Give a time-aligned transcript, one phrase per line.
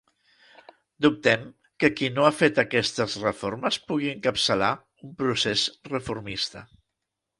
[1.05, 1.43] “Dubtem
[1.83, 4.73] que qui no ha fet aquestes reformes pugui encapçalar”
[5.09, 6.65] un procés reformista.